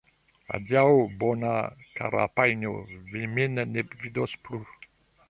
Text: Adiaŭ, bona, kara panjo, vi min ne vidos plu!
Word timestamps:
Adiaŭ, 0.57 0.85
bona, 1.23 1.51
kara 1.99 2.23
panjo, 2.39 2.71
vi 3.13 3.23
min 3.35 3.63
ne 3.75 3.85
vidos 3.93 4.35
plu! 4.49 4.63